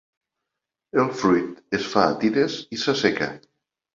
[1.01, 3.31] El fruit es fa a tires i s'asseca.